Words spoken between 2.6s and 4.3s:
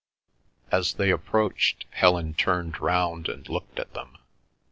round and looked at them.